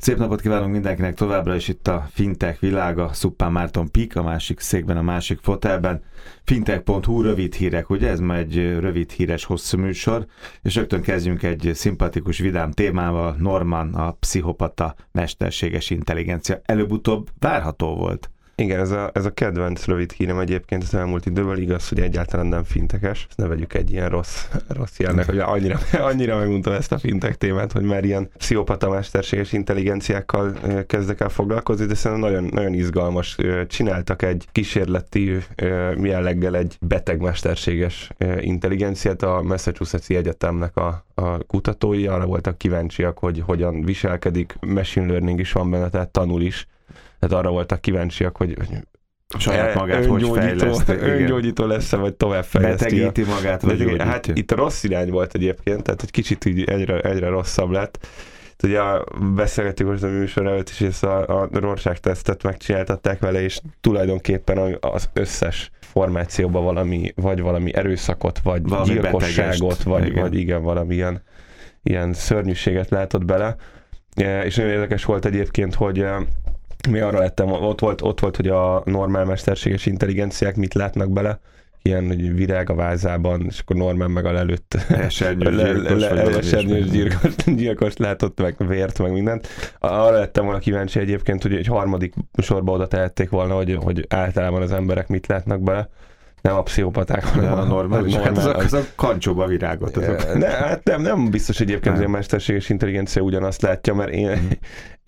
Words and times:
Szép 0.00 0.18
napot 0.18 0.40
kívánunk 0.40 0.72
mindenkinek 0.72 1.14
továbbra 1.14 1.54
is 1.54 1.68
itt 1.68 1.88
a 1.88 2.08
Fintech 2.12 2.60
világa, 2.60 3.12
Szuppán 3.12 3.52
Márton 3.52 3.90
Pik, 3.90 4.16
a 4.16 4.22
másik 4.22 4.60
székben, 4.60 4.96
a 4.96 5.02
másik 5.02 5.38
fotelben. 5.42 6.02
Fintech.hu 6.44 7.22
rövid 7.22 7.54
hírek, 7.54 7.90
ugye 7.90 8.08
ez 8.08 8.20
már 8.20 8.38
egy 8.38 8.78
rövid 8.78 9.10
híres 9.10 9.44
hosszú 9.44 9.78
műsor, 9.78 10.26
és 10.62 10.74
rögtön 10.74 11.02
kezdjünk 11.02 11.42
egy 11.42 11.70
szimpatikus, 11.74 12.38
vidám 12.38 12.70
témával, 12.70 13.36
Norman, 13.38 13.94
a 13.94 14.12
pszichopata 14.12 14.94
mesterséges 15.12 15.90
intelligencia. 15.90 16.60
Előbb-utóbb 16.64 17.28
várható 17.38 17.94
volt. 17.94 18.30
Igen, 18.60 18.80
ez 18.80 18.90
a, 18.90 19.10
ez 19.12 19.24
a 19.24 19.30
kedvenc 19.30 19.84
rövid 19.84 20.12
hírem 20.12 20.38
egyébként 20.38 20.82
az 20.82 20.94
elmúlt 20.94 21.26
időből 21.26 21.58
igaz, 21.58 21.88
hogy 21.88 22.00
egyáltalán 22.00 22.46
nem 22.46 22.64
fintekes. 22.64 23.26
Ezt 23.28 23.38
ne 23.38 23.46
vegyük 23.46 23.74
egy 23.74 23.90
ilyen 23.90 24.08
rossz, 24.08 24.46
rossz 24.68 24.98
jelnek, 24.98 25.26
hogy 25.26 25.38
annyira, 25.38 25.78
annyira 25.92 26.38
megmondtam 26.38 26.72
ezt 26.72 26.92
a 26.92 26.98
fintek 26.98 27.36
témát, 27.36 27.72
hogy 27.72 27.82
már 27.82 28.04
ilyen 28.04 28.30
pszichopata 28.36 28.88
mesterséges 28.88 29.52
intelligenciákkal 29.52 30.52
kezdek 30.86 31.20
el 31.20 31.28
foglalkozni, 31.28 31.86
de 31.86 31.94
szerintem 31.94 32.30
nagyon, 32.30 32.50
nagyon 32.52 32.74
izgalmas. 32.74 33.36
Csináltak 33.66 34.22
egy 34.22 34.48
kísérleti 34.52 35.36
jelleggel 36.02 36.56
egy 36.56 36.76
beteg 36.80 37.20
mesterséges 37.20 38.10
intelligenciát 38.40 39.22
a 39.22 39.42
Massachusetts 39.42 40.08
Egyetemnek 40.08 40.76
a, 40.76 41.04
a 41.14 41.44
kutatói 41.44 42.06
arra 42.06 42.26
voltak 42.26 42.58
kíváncsiak, 42.58 43.18
hogy 43.18 43.42
hogyan 43.46 43.84
viselkedik, 43.84 44.56
machine 44.60 45.06
learning 45.06 45.40
is 45.40 45.52
van 45.52 45.70
benne, 45.70 45.88
tehát 45.88 46.08
tanul 46.08 46.42
is 46.42 46.66
tehát 47.20 47.44
arra 47.44 47.50
voltak 47.50 47.80
kíváncsiak, 47.80 48.36
hogy, 48.36 48.56
saját 49.38 49.74
magát 49.74 50.06
hogy 50.06 50.30
fejleszti. 50.34 50.92
Öngyógyító 50.92 51.66
lesz-e, 51.66 51.96
vagy 51.96 52.14
tovább 52.14 52.44
fejleszti. 52.44 52.84
Betegíti 52.84 53.24
magát, 53.24 53.62
vagy 53.62 53.78
gyógyítja. 53.78 54.04
Hát 54.04 54.26
itt 54.26 54.50
a 54.50 54.56
rossz 54.56 54.82
irány 54.82 55.10
volt 55.10 55.34
egyébként, 55.34 55.82
tehát 55.82 56.02
egy 56.02 56.10
kicsit 56.10 56.44
így 56.44 56.64
egyre, 56.64 57.00
egyre 57.00 57.28
rosszabb 57.28 57.70
lett. 57.70 58.06
Ugye 58.62 58.80
beszélgettük 59.34 59.86
most 59.86 60.02
a 60.02 60.06
műsor 60.06 60.46
előtt 60.46 60.68
is, 60.68 60.80
és 60.80 61.02
a, 61.02 61.40
a 61.40 61.48
Rorschach 61.52 62.00
tesztet 62.00 62.42
megcsináltatták 62.42 63.20
vele, 63.20 63.42
és 63.42 63.60
tulajdonképpen 63.80 64.76
az 64.80 65.10
összes 65.12 65.70
formációban 65.80 66.64
valami, 66.64 67.12
vagy 67.16 67.40
valami 67.40 67.74
erőszakot, 67.74 68.38
vagy 68.38 68.62
valami 68.62 68.92
gyilkosságot, 68.92 69.82
vagy, 69.82 70.06
igen. 70.06 70.20
vagy 70.20 70.34
igen, 70.34 70.62
valami 70.62 70.94
ilyen, 70.94 71.22
ilyen 71.82 72.12
szörnyűséget 72.12 72.90
látott 72.90 73.24
bele. 73.24 73.56
És 74.44 74.56
nagyon 74.56 74.72
érdekes 74.72 75.04
volt 75.04 75.24
egyébként, 75.24 75.74
hogy 75.74 76.06
mi 76.88 77.00
arra 77.00 77.18
lettem, 77.18 77.52
ott 77.52 77.80
volt, 77.80 78.02
ott 78.02 78.20
volt, 78.20 78.36
hogy 78.36 78.48
a 78.48 78.82
normál 78.84 79.24
mesterséges 79.24 79.86
intelligenciák 79.86 80.56
mit 80.56 80.74
látnak 80.74 81.10
bele, 81.10 81.40
ilyen 81.82 82.06
hogy 82.06 82.34
virág 82.34 82.70
a 82.70 82.74
vázában, 82.74 83.44
és 83.48 83.60
akkor 83.60 83.76
Norman 83.76 84.10
meg 84.10 84.24
a 84.24 84.32
lelőtt 84.32 84.74
esernyős 86.36 86.90
gyilkos, 86.90 87.34
gyilkos 87.44 87.96
látott, 87.96 88.40
meg 88.40 88.54
vért, 88.58 88.98
meg 88.98 89.12
mindent. 89.12 89.48
Arra 89.78 90.18
lettem 90.18 90.44
volna 90.44 90.58
kíváncsi 90.58 90.98
egyébként, 90.98 91.42
hogy 91.42 91.54
egy 91.54 91.66
harmadik 91.66 92.14
sorba 92.36 92.72
oda 92.72 92.86
tehették 92.86 93.30
volna, 93.30 93.54
hogy, 93.54 93.78
hogy 93.82 94.06
általában 94.08 94.62
az 94.62 94.72
emberek 94.72 95.08
mit 95.08 95.26
látnak 95.26 95.62
bele 95.62 95.88
nem 96.40 96.56
a 96.56 96.62
pszichopaták, 96.62 97.24
hanem 97.24 97.52
a 97.52 97.64
normális. 97.64 98.14
Hát 98.14 98.36
az, 98.36 98.46
az 98.46 98.72
a 98.72 98.82
kancsóba 98.94 99.46
virágot. 99.46 99.96
Azok. 99.96 100.34
Ne, 100.34 100.48
hát 100.48 100.84
nem, 100.84 101.02
nem 101.02 101.30
biztos 101.30 101.60
egyébként, 101.60 101.96
hogy 101.96 102.04
a 102.04 102.08
mesterséges 102.08 102.68
intelligencia 102.68 103.22
ugyanazt 103.22 103.62
látja, 103.62 103.94
mert 103.94 104.10
én, 104.10 104.28
mm. 104.28 104.50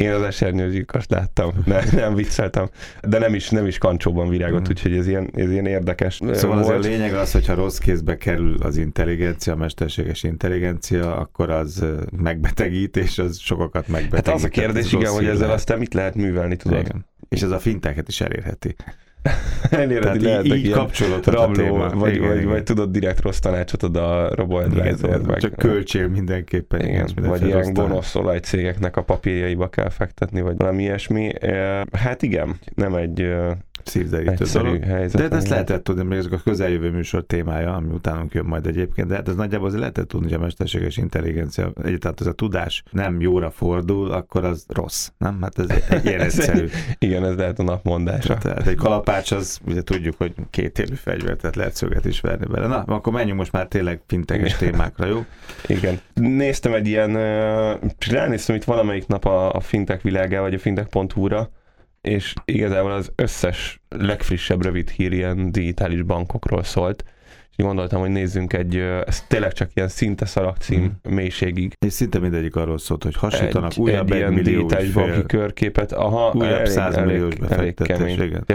Én 0.02 0.12
az 0.12 0.22
esernyőzsíkast 0.22 1.10
láttam, 1.10 1.52
ne, 1.64 1.80
nem 1.92 2.14
vicceltem, 2.14 2.68
de 3.08 3.18
nem 3.18 3.34
is, 3.34 3.50
nem 3.50 3.66
is 3.66 3.78
kancsóban 3.78 4.28
virágot, 4.28 4.60
mm. 4.60 4.70
úgyhogy 4.70 4.96
ez 4.96 5.08
ilyen, 5.08 5.30
ez 5.34 5.50
ilyen 5.50 5.66
érdekes. 5.66 6.20
Szóval 6.32 6.62
volt. 6.62 6.78
az 6.78 6.86
a 6.86 6.88
lényeg 6.88 7.14
az, 7.14 7.32
hogyha 7.32 7.54
rossz 7.54 7.78
kézbe 7.78 8.16
kerül 8.16 8.56
az 8.62 8.76
intelligencia, 8.76 9.52
a 9.52 9.56
mesterséges 9.56 10.22
intelligencia, 10.22 11.16
akkor 11.16 11.50
az 11.50 11.84
megbetegít, 12.16 12.96
és 12.96 13.18
az 13.18 13.38
sokakat 13.38 13.88
megbetegít. 13.88 14.26
Hát 14.26 14.34
az 14.34 14.44
a 14.44 14.48
kérdés, 14.48 14.92
igen, 14.92 15.12
hogy 15.12 15.26
ezzel 15.26 15.50
aztán 15.50 15.78
mit 15.78 15.94
lehet 15.94 16.14
művelni, 16.14 16.56
tudod? 16.56 16.78
Igen. 16.78 17.06
És 17.28 17.42
ez 17.42 17.50
a 17.50 17.58
finteket 17.58 18.08
is 18.08 18.20
elérheti. 18.20 18.74
Tehát 19.70 20.44
így, 20.44 20.54
így 20.54 20.70
kapcsolat 20.70 21.26
rabló, 21.26 21.76
vagy, 21.76 22.14
igen, 22.14 22.28
vagy, 22.28 22.36
igen. 22.36 22.48
vagy, 22.48 22.62
tudod 22.62 22.90
direkt 22.90 23.20
rossz 23.20 23.38
tanácsot 23.38 23.82
ad 23.82 23.96
a 23.96 24.34
robo 24.34 24.60
meg. 24.68 25.38
Csak 25.38 25.56
költsél 25.56 26.08
mindenképpen. 26.08 26.80
Igen, 26.80 27.08
igen 27.08 27.28
vagy 27.28 27.46
ilyen 27.46 27.72
gonosz 27.72 28.14
olajcégeknek 28.14 28.96
a 28.96 29.02
papírjaiba 29.02 29.68
kell 29.68 29.88
fektetni, 29.88 30.40
vagy 30.40 30.56
valami 30.56 30.82
ilyesmi. 30.82 31.32
Hát 31.92 32.22
igen, 32.22 32.58
nem 32.74 32.94
egy 32.94 33.34
szívderítő 33.84 34.44
dolog. 34.52 34.82
Helyzet, 34.82 35.28
de 35.28 35.36
ezt 35.36 35.48
lehetett 35.48 35.84
tudni, 35.84 36.02
még 36.02 36.18
ezek 36.18 36.32
a 36.32 36.40
közeljövő 36.44 36.90
műsor 36.90 37.24
témája, 37.24 37.74
ami 37.74 37.92
utánunk 37.92 38.34
jön 38.34 38.44
majd 38.44 38.66
egyébként, 38.66 39.08
de 39.08 39.14
hát 39.14 39.28
ez 39.28 39.34
nagyjából 39.34 39.66
azért 39.66 39.80
lehetett 39.80 40.08
tudni, 40.08 40.26
hogy 40.26 40.36
a 40.36 40.40
mesterséges 40.40 40.96
intelligencia, 40.96 41.72
egyáltalán 41.82 42.16
ez 42.20 42.26
a 42.26 42.32
tudás 42.32 42.82
nem 42.90 43.20
jóra 43.20 43.50
fordul, 43.50 44.10
akkor 44.10 44.44
az 44.44 44.64
rossz, 44.68 45.08
nem? 45.18 45.38
Hát 45.42 45.58
ez 45.58 45.82
egy 45.88 46.04
ilyen 46.06 46.20
egyszerű. 46.20 46.68
Igen, 46.98 47.24
ez 47.24 47.36
lehet 47.36 47.58
a 47.58 47.62
napmondása. 47.62 48.38
Tehát 48.38 48.66
egy 48.66 48.76
kalapács 48.76 49.30
az, 49.32 49.60
ugye 49.66 49.82
tudjuk, 49.82 50.14
hogy 50.16 50.34
két 50.50 50.78
élő 50.78 50.94
fegyver, 50.94 51.36
tehát 51.36 51.56
lehet 51.56 51.74
szöget 51.74 52.04
is 52.04 52.20
verni 52.20 52.46
bele. 52.46 52.66
Na, 52.66 52.82
akkor 52.86 53.12
menjünk 53.12 53.38
most 53.38 53.52
már 53.52 53.66
tényleg 53.66 54.00
finteges 54.06 54.56
témákra, 54.56 55.06
jó? 55.06 55.24
Igen. 55.66 56.00
Néztem 56.14 56.74
egy 56.74 56.86
ilyen, 56.86 57.16
ránéztem 58.10 58.56
itt 58.56 58.64
valamelyik 58.64 59.06
nap 59.06 59.24
a, 59.24 59.52
a 59.52 59.60
fintech 59.60 60.02
világá, 60.02 60.40
vagy 60.40 60.54
a 60.54 60.58
fintech.hu-ra, 60.58 61.50
és 62.02 62.34
igazából 62.44 62.92
az 62.92 63.12
összes 63.14 63.80
legfrissebb 63.88 64.62
rövid 64.62 64.90
hír 64.90 65.12
ilyen 65.12 65.52
digitális 65.52 66.02
bankokról 66.02 66.62
szólt, 66.62 67.04
és 67.56 67.64
gondoltam, 67.64 68.00
hogy 68.00 68.10
nézzünk 68.10 68.52
egy, 68.52 68.76
ez 69.06 69.22
tényleg 69.28 69.52
csak 69.52 69.70
ilyen 69.74 69.88
szinte 69.88 70.24
szalagcím 70.24 70.82
mm. 70.82 71.14
mélységig. 71.14 71.76
És 71.86 71.92
szinte 71.92 72.18
mindegyik 72.18 72.56
arról 72.56 72.78
szólt, 72.78 73.02
hogy 73.02 73.16
hasonlítanak 73.16 73.70
egy, 73.70 73.78
újabb 73.78 74.10
egy, 74.10 74.12
egy 74.12 74.18
ilyen 74.18 74.42
digitális 74.42 74.90
banki 74.90 75.26
körképet. 75.26 75.92
Aha, 75.92 76.32
újabb 76.34 76.52
elég, 76.52 76.66
100 76.66 76.96
milliós 76.96 77.34
elég. 77.48 77.74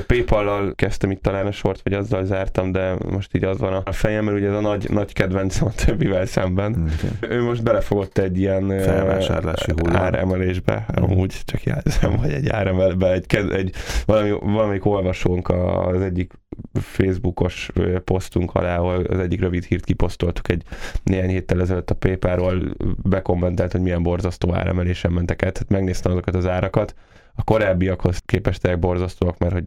Paypal-lal 0.07 0.73
kezdtem 0.75 1.11
itt 1.11 1.21
talán 1.21 1.45
a 1.45 1.51
sort, 1.51 1.81
vagy 1.83 1.93
azzal 1.93 2.25
zártam, 2.25 2.71
de 2.71 2.95
most 3.09 3.35
így 3.35 3.43
az 3.43 3.59
van 3.59 3.73
a 3.73 3.91
fejem, 3.91 4.25
mert 4.25 4.37
ugye 4.37 4.47
ez 4.47 4.53
a 4.53 4.61
nagy, 4.61 4.89
nagy 4.89 5.13
kedvencem 5.13 5.67
a 5.67 5.71
többivel 5.85 6.25
szemben. 6.25 6.71
Okay. 6.71 7.37
Ő 7.37 7.43
most 7.43 7.63
belefogott 7.63 8.17
egy 8.17 8.39
ilyen 8.39 8.79
felvásárlási 8.79 9.71
áremelésbe, 9.93 10.85
mm. 10.99 11.03
amúgy 11.03 11.41
csak 11.45 11.63
jelzem, 11.63 12.17
hogy 12.17 12.31
egy 12.31 12.49
áremelbe, 12.49 13.11
egy, 13.11 13.25
egy 13.51 13.73
valami, 14.05 14.29
valamelyik 14.41 14.85
olvasónk 14.85 15.49
az 15.49 16.01
egyik 16.01 16.33
Facebookos 16.73 17.71
posztunk 18.03 18.53
alá, 18.53 18.77
ahol 18.77 19.05
az 19.05 19.19
egyik 19.19 19.39
rövid 19.39 19.63
hírt 19.63 19.85
kiposztoltuk 19.85 20.49
egy 20.49 20.63
néhány 21.03 21.29
héttel 21.29 21.61
ezelőtt 21.61 21.89
a 21.89 21.95
PayPal-ról, 21.95 22.75
bekommentelt, 23.03 23.71
hogy 23.71 23.81
milyen 23.81 24.03
borzasztó 24.03 24.53
áremelésen 24.53 25.11
mentek 25.11 25.41
el. 25.41 25.51
Tehát 25.51 25.69
megnéztem 25.69 26.11
azokat 26.11 26.35
az 26.35 26.47
árakat, 26.47 26.95
a 27.35 27.43
korábbiakhoz 27.43 28.21
képest 28.25 28.79
borzasztóak, 28.79 29.37
mert 29.37 29.53
hogy 29.53 29.65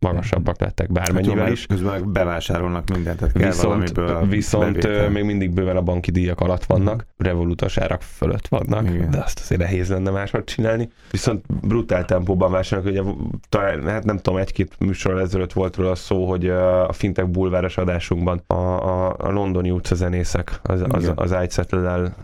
magasabbak 0.00 0.60
lettek 0.60 0.92
bármennyivel 0.92 1.44
hát 1.44 1.52
is. 1.52 1.66
Közben 1.66 2.12
bevásárolnak 2.12 2.90
mindent, 2.90 3.18
tehát 3.18 3.34
kell 3.34 3.48
viszont, 3.48 4.00
viszont 4.28 5.10
még 5.12 5.24
mindig 5.24 5.50
bőven 5.50 5.76
a 5.76 5.82
banki 5.82 6.10
díjak 6.10 6.40
alatt 6.40 6.64
vannak, 6.64 6.94
mm. 6.94 7.24
revolutas 7.24 7.78
árak 7.78 8.02
fölött 8.02 8.48
vannak, 8.48 8.90
Igen. 8.90 9.10
de 9.10 9.18
azt 9.18 9.40
azért 9.40 9.60
nehéz 9.60 9.88
lenne 9.88 10.10
máshogy 10.10 10.44
csinálni. 10.44 10.90
Viszont 11.10 11.44
brutál 11.66 12.04
tempóban 12.04 12.50
vásárolnak, 12.50 12.92
ugye 12.92 13.02
talán, 13.48 13.88
hát 13.88 14.04
nem 14.04 14.16
tudom, 14.16 14.38
egy-két 14.38 14.74
műsor 14.78 15.20
ezelőtt 15.20 15.52
volt 15.52 15.76
róla 15.76 15.94
szó, 15.94 16.28
hogy 16.28 16.48
a 16.48 16.92
Fintech 16.92 17.28
bulváros 17.28 17.76
adásunkban 17.76 18.42
a, 18.46 18.54
a, 18.54 19.14
a 19.18 19.30
londoni 19.30 19.70
utcazenészek, 19.70 20.60
az, 20.62 20.84
az, 20.88 21.12
az 21.14 21.36
iSettle-el 21.46 22.14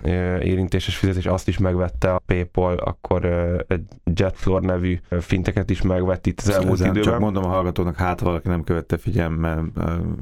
érintéses 0.42 0.96
fizetés, 0.96 1.26
azt 1.26 1.48
is 1.48 1.58
megvette 1.58 2.14
a 2.14 2.22
PayPal, 2.26 2.76
akkor 2.76 3.24
egy 3.68 3.82
Jetfloor 4.14 4.62
nevű 4.62 4.98
finteket 5.20 5.70
is 5.70 5.82
megvett 5.82 6.26
itt 6.26 6.40
az 6.40 6.48
elmúlt 6.48 6.80
időben. 6.80 7.02
Csak 7.02 7.18
mondom 7.18 7.44
a 7.44 7.48
hallgatónak, 7.66 7.96
hát 7.96 8.20
valaki 8.20 8.48
nem 8.48 8.64
követte 8.64 8.96
figyelme 8.96 9.58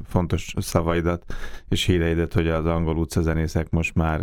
fontos 0.07 0.53
szavaidat 0.57 1.23
és 1.69 1.83
híreidet, 1.85 2.33
hogy 2.33 2.47
az 2.47 2.65
angol 2.65 2.97
utcazenészek 2.97 3.69
most 3.69 3.95
már 3.95 4.21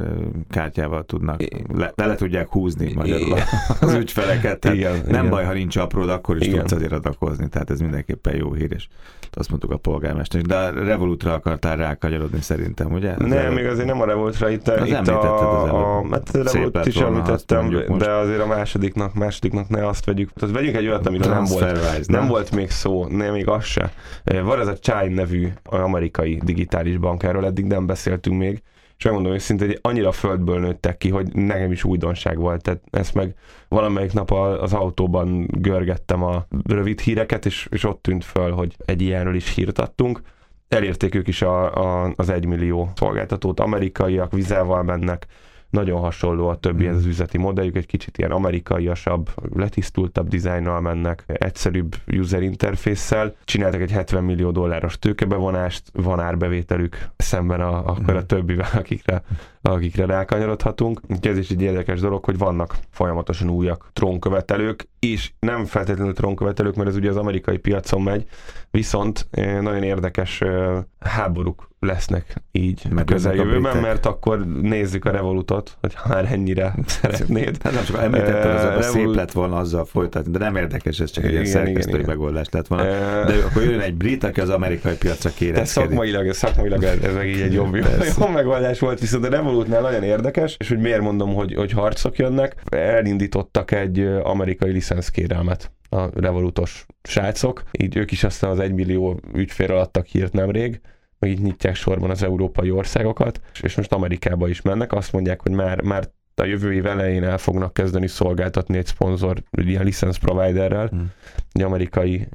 kártyával 0.50 1.04
tudnak, 1.04 1.40
le, 1.74 1.92
le, 1.94 2.06
le 2.06 2.14
tudják 2.14 2.48
húzni 2.48 2.92
magyarul 2.92 3.38
az 3.80 3.94
ügyfeleket. 3.94 4.58
Tehát 4.58 4.76
igen, 4.76 4.92
nem 4.92 5.04
igen. 5.08 5.30
baj, 5.30 5.44
ha 5.44 5.52
nincs 5.52 5.76
apród, 5.76 6.08
akkor 6.08 6.36
is 6.36 6.46
igen. 6.46 6.58
tudsz 6.58 6.72
azért 6.72 6.92
adakozni, 6.92 7.48
tehát 7.48 7.70
ez 7.70 7.80
mindenképpen 7.80 8.36
jó 8.36 8.52
hír, 8.52 8.72
és 8.72 8.86
azt 9.32 9.50
mondtuk 9.50 9.70
a 9.70 9.76
polgármester. 9.76 10.40
De 10.40 10.56
a 10.56 10.70
Revolutra 10.70 11.32
akartál 11.32 11.76
rákanyarodni 11.76 12.40
szerintem, 12.40 12.92
ugye? 12.92 13.10
Az 13.10 13.16
nem, 13.18 13.38
el... 13.38 13.52
még 13.52 13.66
azért 13.66 13.86
nem 13.86 14.00
a 14.00 14.04
Revolutra, 14.04 14.48
itt, 14.50 14.68
az 14.68 14.88
itt 14.88 15.08
a, 15.08 15.22
a, 15.22 15.98
a, 15.98 16.06
hát 16.10 16.86
is 16.86 16.96
említettem, 16.96 17.70
de 17.98 18.10
azért 18.10 18.40
a 18.40 18.46
másodiknak, 18.46 19.14
másodiknak 19.14 19.68
ne 19.68 19.86
azt 19.86 20.04
vegyük. 20.04 20.32
Tehát 20.32 20.54
vegyünk 20.54 20.76
egy 20.76 20.86
olyat, 20.86 21.06
amiről 21.06 21.32
nem 21.32 21.44
volt, 21.44 22.06
nem 22.06 22.26
volt 22.26 22.54
még 22.54 22.70
szó 22.70 23.06
nem, 23.16 23.32
még 23.32 23.48
az 23.48 23.64
se. 23.64 23.92
Van 24.24 24.60
ez 24.60 24.66
a 24.66 24.78
Chime 24.78 25.14
nevű 25.14 25.48
amerikai 25.62 26.40
digitális 26.44 26.96
bank, 26.96 27.22
erről 27.22 27.44
eddig 27.44 27.64
nem 27.64 27.86
beszéltünk 27.86 28.38
még, 28.38 28.62
és 29.02 29.04
megmondom 29.08 29.32
őszintén, 29.32 29.66
hogy 29.66 29.78
annyira 29.82 30.12
földből 30.12 30.60
nőttek 30.60 30.96
ki, 30.96 31.08
hogy 31.08 31.34
nekem 31.34 31.72
is 31.72 31.84
újdonság 31.84 32.38
volt. 32.38 32.62
Tehát 32.62 32.80
ezt 32.90 33.14
meg 33.14 33.34
valamelyik 33.68 34.12
nap 34.12 34.30
az 34.32 34.72
autóban 34.72 35.46
görgettem 35.46 36.22
a 36.22 36.46
rövid 36.66 37.00
híreket, 37.00 37.46
és, 37.46 37.66
és 37.70 37.84
ott 37.84 38.02
tűnt 38.02 38.24
föl, 38.24 38.50
hogy 38.52 38.76
egy 38.84 39.02
ilyenről 39.02 39.34
is 39.34 39.54
hírt 39.54 39.78
adtunk. 39.78 40.20
Elérték 40.68 41.14
ők 41.14 41.28
is 41.28 41.42
a, 41.42 41.74
a, 41.74 42.12
az 42.16 42.28
egymillió 42.28 42.90
szolgáltatót, 42.94 43.60
amerikaiak 43.60 44.32
vizával 44.32 44.82
mennek, 44.82 45.26
nagyon 45.72 46.00
hasonló 46.00 46.48
a 46.48 46.56
többi 46.56 46.88
mm. 46.88 46.94
az 46.94 47.06
üzleti 47.06 47.38
modelljük, 47.38 47.76
egy 47.76 47.86
kicsit 47.86 48.18
ilyen 48.18 48.30
amerikaiasabb, 48.30 49.30
letisztultabb 49.54 50.28
dizájnnal 50.28 50.80
mennek, 50.80 51.24
egyszerűbb 51.26 51.96
user 52.06 52.42
interfésszel. 52.42 53.34
Csináltak 53.44 53.80
egy 53.80 53.90
70 53.90 54.24
millió 54.24 54.50
dolláros 54.50 54.98
tőkebevonást, 54.98 55.82
van 55.92 56.20
árbevételük 56.20 57.08
szemben 57.16 57.60
a, 57.60 57.86
akkor 57.86 58.16
a 58.16 58.20
mm. 58.20 58.26
többivel, 58.26 58.68
akikre, 58.74 59.22
akikre 59.62 60.06
rákanyarodhatunk. 60.06 61.00
Ez 61.20 61.38
is 61.38 61.50
egy 61.50 61.62
érdekes 61.62 62.00
dolog, 62.00 62.24
hogy 62.24 62.38
vannak 62.38 62.76
folyamatosan 62.90 63.50
újak 63.50 63.90
trónkövetelők, 63.92 64.88
és 64.98 65.32
nem 65.38 65.64
feltétlenül 65.64 66.14
trónkövetelők, 66.14 66.74
mert 66.74 66.88
ez 66.88 66.96
ugye 66.96 67.08
az 67.08 67.16
amerikai 67.16 67.56
piacon 67.56 68.02
megy, 68.02 68.26
viszont 68.70 69.26
eh, 69.30 69.60
nagyon 69.60 69.82
érdekes 69.82 70.40
eh, 70.40 70.82
háborúk 70.98 71.70
lesznek 71.86 72.34
így 72.52 72.82
Meg 72.90 73.04
közeljövőben, 73.04 73.76
mert 73.76 74.06
akkor 74.06 74.46
nézzük 74.46 75.04
a 75.04 75.10
Revolutot, 75.10 75.76
hogy 75.80 75.94
már 76.08 76.32
ennyire 76.32 76.74
szeretnéd. 76.86 77.62
Hát 77.62 77.72
nem 77.72 77.84
csak 77.84 78.02
említettem, 78.02 78.54
uh, 78.54 78.62
Revolut... 78.62 78.82
szép 78.82 79.14
lett 79.14 79.32
volna 79.32 79.56
azzal 79.56 79.84
folytatni, 79.84 80.30
de 80.30 80.38
nem 80.38 80.56
érdekes, 80.56 81.00
ez 81.00 81.10
csak 81.10 81.24
egy 81.24 81.30
ilyen 81.32 81.44
szerkesztői 81.44 82.04
megoldás 82.04 82.46
lett 82.50 82.66
volna. 82.66 82.84
De 83.24 83.34
akkor 83.44 83.62
jön 83.62 83.80
egy 83.80 83.94
brit, 83.94 84.24
aki 84.24 84.40
az 84.40 84.48
amerikai 84.48 84.96
piacra 84.96 85.30
kérezkedik. 85.30 85.90
Szakmailag, 85.90 86.32
szakmailag 86.32 86.82
ez, 86.82 86.98
ez 87.02 87.14
meg 87.14 87.28
így 87.28 87.40
egy 87.40 87.52
jobb, 87.52 87.74
jobb 88.18 88.32
megoldás 88.32 88.78
volt, 88.78 89.00
viszont 89.00 89.24
a 89.24 89.28
Revolutnál 89.28 89.80
nagyon 89.80 90.02
érdekes, 90.02 90.56
és 90.58 90.68
hogy 90.68 90.78
miért 90.78 91.00
mondom, 91.00 91.34
hogy, 91.34 91.54
hogy 91.54 91.72
harcok 91.72 92.16
jönnek, 92.16 92.56
elindítottak 92.70 93.70
egy 93.70 94.00
amerikai 94.22 94.72
licenszkérelmet 94.72 95.70
a 95.88 96.20
revolutos 96.20 96.86
srácok, 97.02 97.62
így 97.70 97.96
ők 97.96 98.10
is 98.10 98.24
aztán 98.24 98.50
az 98.50 98.58
egymillió 98.58 99.20
ügyfél 99.34 99.72
adtak 99.72 100.06
hírt 100.06 100.32
nemrég, 100.32 100.80
meg 101.22 101.30
így 101.30 101.42
nyitják 101.42 101.74
sorban 101.74 102.10
az 102.10 102.22
európai 102.22 102.70
országokat, 102.70 103.40
és 103.62 103.76
most 103.76 103.92
Amerikába 103.92 104.48
is 104.48 104.62
mennek, 104.62 104.92
azt 104.92 105.12
mondják, 105.12 105.40
hogy 105.40 105.52
már, 105.52 105.80
már 105.80 106.10
a 106.34 106.44
jövő 106.44 106.72
év 106.72 106.86
elején 106.86 107.24
el 107.24 107.38
fognak 107.38 107.72
kezdeni 107.72 108.06
szolgáltatni 108.06 108.76
egy 108.76 108.86
szponzor, 108.86 109.42
egy 109.50 109.68
ilyen 109.68 109.84
license 109.84 110.18
providerrel, 110.18 110.86
hmm. 110.86 111.12
egy 111.52 111.62
amerikai 111.62 112.28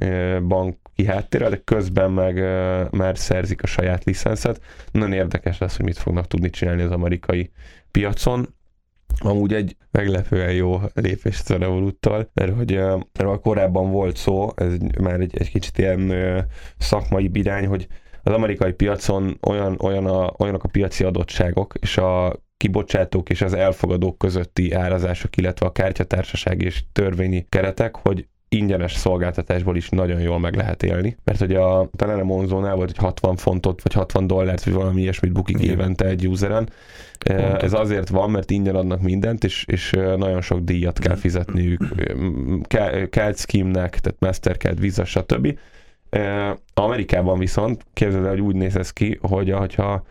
banki 0.48 1.06
háttérrel, 1.06 1.50
de 1.50 1.62
közben 1.64 2.12
meg 2.12 2.36
már 2.92 3.18
szerzik 3.18 3.64
a 3.64 3.68
saját 3.68 4.04
licenszet. 4.04 4.62
Nagyon 4.92 5.14
érdekes 5.14 5.58
lesz, 5.58 5.76
hogy 5.76 5.86
mit 5.86 5.98
fognak 5.98 6.28
tudni 6.28 6.50
csinálni 6.50 6.82
az 6.82 6.92
amerikai 6.92 7.52
piacon. 7.92 8.56
Amúgy 9.20 9.54
egy 9.54 9.76
meglepően 9.92 10.54
jó 10.54 10.82
lépés 10.94 11.42
a 11.48 11.58
Revoluttal, 11.58 12.30
mert 12.34 12.56
hogy 12.56 12.74
erről 13.14 13.40
korábban 13.42 13.92
volt 13.92 14.18
szó, 14.18 14.50
ez 14.56 14.74
már 15.02 15.20
egy, 15.20 15.38
egy 15.38 15.50
kicsit 15.50 15.78
ilyen 15.78 16.14
szakmai 16.78 17.28
birány, 17.28 17.68
hogy 17.68 17.88
az 18.28 18.34
amerikai 18.34 18.72
piacon 18.72 19.38
olyan, 19.48 19.78
olyan 19.82 20.06
a, 20.06 20.34
olyanok 20.38 20.64
a 20.64 20.68
piaci 20.68 21.04
adottságok, 21.04 21.74
és 21.80 21.98
a 21.98 22.36
kibocsátók 22.58 23.30
és 23.30 23.42
az 23.42 23.54
elfogadók 23.54 24.18
közötti 24.18 24.74
árazások, 24.74 25.38
illetve 25.38 25.66
a 25.66 25.72
kártyatársaság 25.72 26.62
és 26.62 26.84
törvényi 26.92 27.46
keretek, 27.50 27.96
hogy 27.96 28.28
ingyenes 28.50 28.94
szolgáltatásból 28.94 29.76
is 29.76 29.90
nagyon 29.90 30.20
jól 30.20 30.40
meg 30.40 30.56
lehet 30.56 30.84
élni, 30.84 31.18
mert 31.24 31.40
hogy 31.40 31.56
a, 31.56 31.90
talán 31.96 32.20
a 32.20 32.24
Monzónál 32.24 32.76
volt, 32.76 32.88
hogy 32.90 33.06
60 33.06 33.36
fontot, 33.36 33.82
vagy 33.82 33.94
60 33.94 34.28
dollárt, 34.28 34.64
vagy 34.64 34.74
valami 34.74 35.02
ilyesmit 35.02 35.32
bukik 35.32 35.60
Igen. 35.60 35.70
évente 35.70 36.06
egy 36.06 36.28
useren. 36.28 36.70
Pontot. 37.26 37.64
Ez 37.64 37.74
azért 37.74 38.10
van, 38.10 38.30
mert 38.32 38.52
ingyen 38.52 38.76
adnak 38.76 39.02
mindent, 39.02 39.44
és, 39.44 39.66
és 39.68 39.92
nagyon 40.18 40.42
sok 40.42 40.60
díjat 40.60 41.00
kell 41.00 41.16
fizetniük. 41.16 41.88
Card 43.10 43.38
Scheme-nek, 43.38 44.00
tehát 44.00 44.20
Mastercard, 44.20 44.80
Visa, 44.80 45.06
stb. 45.06 45.58
Amerikában 46.74 47.40
viszont 47.40 47.86
képzeld 47.94 48.24
el, 48.24 48.30
hogy 48.30 48.42
úgy 48.42 48.56
néz 48.56 48.76
ez 48.76 48.92
ki, 48.92 49.20
hogy 49.22 49.76
ha 49.76 50.04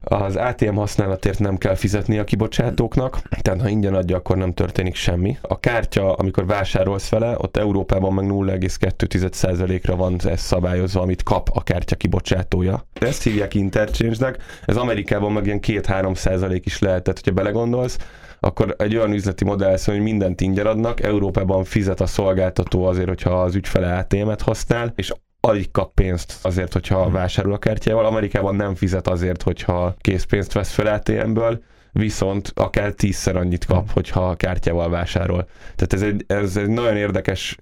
az 0.00 0.36
ATM 0.36 0.74
használatért 0.74 1.38
nem 1.38 1.56
kell 1.56 1.74
fizetni 1.74 2.18
a 2.18 2.24
kibocsátóknak, 2.24 3.22
tehát 3.40 3.60
ha 3.60 3.68
ingyen 3.68 3.94
adja, 3.94 4.16
akkor 4.16 4.36
nem 4.36 4.52
történik 4.52 4.94
semmi. 4.94 5.38
A 5.42 5.60
kártya, 5.60 6.12
amikor 6.12 6.46
vásárolsz 6.46 7.08
vele, 7.08 7.34
ott 7.38 7.56
Európában 7.56 8.14
meg 8.14 8.24
0,2%-ra 8.28 9.96
van 9.96 10.20
ez 10.24 10.40
szabályozva, 10.40 11.00
amit 11.00 11.22
kap 11.22 11.48
a 11.52 11.62
kártya 11.62 11.96
kibocsátója. 11.96 12.86
Ezt 12.92 13.22
hívják 13.22 13.54
interchange-nek, 13.54 14.42
ez 14.64 14.76
Amerikában 14.76 15.32
meg 15.32 15.46
ilyen 15.46 15.60
2-3% 15.66 16.60
is 16.64 16.78
lehet, 16.78 17.02
tehát 17.02 17.18
hogyha 17.18 17.34
belegondolsz, 17.34 17.98
akkor 18.40 18.74
egy 18.78 18.96
olyan 18.96 19.12
üzleti 19.12 19.44
modell 19.44 19.70
lesz, 19.70 19.86
hogy 19.86 20.00
mindent 20.00 20.40
ingyen 20.40 20.66
adnak, 20.66 21.02
Európában 21.02 21.64
fizet 21.64 22.00
a 22.00 22.06
szolgáltató 22.06 22.84
azért, 22.84 23.08
hogyha 23.08 23.42
az 23.42 23.54
ügyfele 23.54 23.96
ATM-et 23.96 24.42
használ, 24.42 24.92
és 24.96 25.12
alig 25.40 25.70
kap 25.70 25.94
pénzt 25.94 26.38
azért, 26.42 26.72
hogyha 26.72 27.02
hmm. 27.04 27.12
vásárol 27.12 27.52
a 27.52 27.58
kártyával. 27.58 28.06
Amerikában 28.06 28.54
nem 28.54 28.74
fizet 28.74 29.08
azért, 29.08 29.42
hogyha 29.42 29.94
készpénzt 30.00 30.52
vesz 30.52 30.72
fel 30.72 30.86
ATM-ből, 30.86 31.62
viszont 31.92 32.52
akár 32.54 32.92
tízszer 32.92 33.36
annyit 33.36 33.64
kap, 33.64 33.84
hmm. 33.84 33.92
hogyha 33.94 34.28
a 34.28 34.34
kártyával 34.34 34.90
vásárol. 34.90 35.48
Tehát 35.76 35.92
ez 35.92 36.02
egy, 36.02 36.24
ez 36.26 36.56
egy 36.56 36.68
nagyon 36.68 36.96
érdekes 36.96 37.56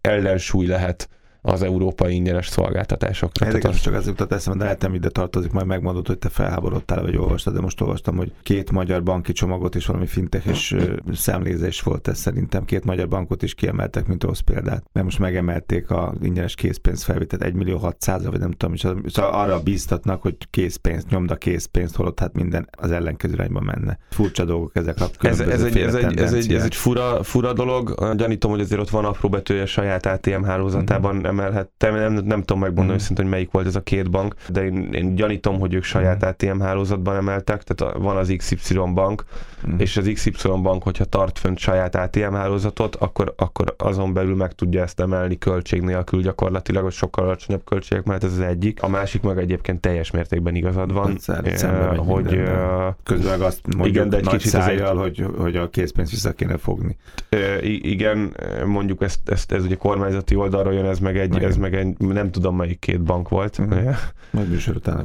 ellensúly 0.00 0.66
lehet 0.66 1.08
az 1.46 1.62
európai 1.62 2.14
ingyenes 2.14 2.48
szolgáltatásokra. 2.48 3.46
Érdekes, 3.46 3.80
csak 3.80 3.94
az 3.94 4.06
jutott 4.06 4.32
eszembe, 4.32 4.58
de 4.58 4.64
lehet 4.64 4.94
ide 4.94 5.08
tartozik, 5.08 5.52
majd 5.52 5.66
megmondod, 5.66 6.06
hogy 6.06 6.18
te 6.18 6.28
felháborodtál, 6.28 7.02
vagy 7.02 7.16
olvastad, 7.16 7.54
de 7.54 7.60
most 7.60 7.80
olvastam, 7.80 8.16
hogy 8.16 8.32
két 8.42 8.70
magyar 8.70 9.02
banki 9.02 9.32
csomagot 9.32 9.74
és 9.74 9.86
valami 9.86 10.06
finteches 10.06 10.74
szemlézés 11.12 11.80
volt 11.80 12.08
ez 12.08 12.18
szerintem. 12.18 12.64
Két 12.64 12.84
magyar 12.84 13.08
bankot 13.08 13.42
is 13.42 13.54
kiemeltek, 13.54 14.06
mint 14.06 14.24
rossz 14.24 14.40
példát, 14.40 14.84
mert 14.92 15.06
most 15.06 15.18
megemelték 15.18 15.90
a 15.90 16.14
ingyenes 16.22 16.54
készpénz 16.54 17.02
felvételt 17.02 17.42
1 17.42 17.54
millió 17.54 17.78
600 17.78 18.26
vagy 18.26 18.40
nem 18.40 18.50
tudom, 18.50 18.74
és 18.74 18.80
szóval 19.06 19.32
arra 19.32 19.62
bíztatnak, 19.62 20.22
hogy 20.22 20.36
készpénzt, 20.50 21.10
nyomda 21.10 21.36
készpénzt, 21.36 21.96
holott 21.96 22.20
hát 22.20 22.34
minden 22.34 22.68
az 22.78 22.90
ellenkező 22.90 23.34
irányba 23.34 23.60
menne. 23.60 23.98
Furcsa 24.10 24.44
dolgok 24.44 24.76
ezek 24.76 25.00
a 25.00 25.08
ez, 25.20 25.40
ez, 25.40 25.62
egy, 25.62 25.78
ez, 25.78 25.94
egy, 25.94 26.18
ez, 26.18 26.32
egy, 26.32 26.54
ez 26.54 26.64
egy 26.64 26.74
fura, 26.74 27.22
fura 27.22 27.52
dolog. 27.52 28.14
Gyanítom, 28.16 28.50
hogy 28.50 28.60
azért 28.60 28.80
ott 28.80 28.90
van 28.90 29.04
apró 29.04 29.28
betűje 29.28 29.66
saját 29.66 30.06
ATM 30.06 30.42
hálózatában, 30.42 31.14
mm 31.16 31.33
emelhettem, 31.38 31.94
nem, 31.94 32.12
nem 32.12 32.40
tudom 32.40 32.62
megmondani 32.62 32.98
mm. 33.02 33.14
hogy 33.14 33.26
melyik 33.26 33.50
volt 33.50 33.66
ez 33.66 33.76
a 33.76 33.80
két 33.80 34.10
bank, 34.10 34.34
de 34.48 34.64
én, 34.64 34.92
én 34.92 35.14
gyanítom, 35.14 35.58
hogy 35.58 35.74
ők 35.74 35.84
saját 35.84 36.24
mm. 36.24 36.28
ATM 36.28 36.60
hálózatban 36.60 37.16
emeltek, 37.16 37.62
tehát 37.62 37.96
van 37.96 38.16
az 38.16 38.34
XY 38.36 38.78
bank, 38.94 39.24
mm. 39.68 39.78
és 39.78 39.96
az 39.96 40.10
XY 40.14 40.48
bank, 40.62 40.82
hogyha 40.82 41.04
tart 41.04 41.38
fönt 41.38 41.58
saját 41.58 41.94
ATM 41.94 42.32
hálózatot, 42.32 42.96
akkor, 42.96 43.34
akkor 43.36 43.74
azon 43.78 44.12
belül 44.12 44.36
meg 44.36 44.52
tudja 44.52 44.82
ezt 44.82 45.00
emelni 45.00 45.38
költség 45.38 45.82
nélkül 45.82 46.22
gyakorlatilag, 46.22 46.82
hogy 46.82 46.92
sokkal 46.92 47.24
alacsonyabb 47.24 47.64
költségek 47.64 48.04
mert 48.04 48.24
ez 48.24 48.32
az 48.32 48.40
egyik. 48.40 48.82
A 48.82 48.88
másik 48.88 49.22
meg 49.22 49.38
egyébként 49.38 49.80
teljes 49.80 50.10
mértékben 50.10 50.54
igazad 50.54 50.92
van, 50.92 51.18
hát, 51.26 52.04
hogy 52.04 52.42
közben 53.02 53.40
azt 53.40 53.60
mondjuk 53.76 53.94
igen, 53.94 54.08
de 54.08 54.16
egy 54.16 54.26
kicsit 54.26 54.50
szájjal, 54.50 54.96
hogy, 54.96 55.26
hogy 55.38 55.56
a 55.56 55.70
készpénzt 55.70 56.10
vissza 56.10 56.32
kéne 56.32 56.56
fogni. 56.56 56.96
Igen, 57.60 58.36
mondjuk 58.66 59.02
ezt, 59.02 59.28
ezt, 59.28 59.52
ez 59.52 59.64
ugye 59.64 59.74
kormányzati 59.74 60.34
oldalról 60.34 60.72
jön, 60.72 60.84
ez 60.84 60.98
meg 60.98 61.16
egy 61.24 61.32
meg 61.32 61.42
ez 61.42 61.56
meg 61.56 61.74
egy, 61.74 61.98
nem 61.98 62.30
tudom 62.30 62.56
melyik 62.56 62.78
két 62.78 63.02
bank 63.02 63.28
volt. 63.28 63.60
Mm. 63.60 63.88
Majd 64.30 64.48
műsor 64.48 64.76
után 64.76 65.04